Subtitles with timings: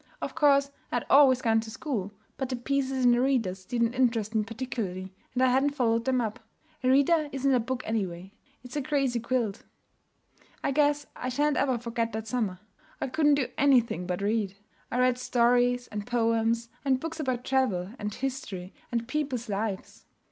[0.19, 3.93] Of course I had always gone to school, but the pieces in the readers didn't
[3.93, 6.39] interest me particularly, and I hadn't followed them up.
[6.83, 8.31] A reader isn't a book, anyway;
[8.63, 9.61] it's a crazy quilt.
[10.63, 12.57] I guess I shan't ever forget that summer.
[12.99, 14.57] I couldn't do anything but read.
[14.89, 20.05] I read stories and poems and books about travel and history and peoples' lives.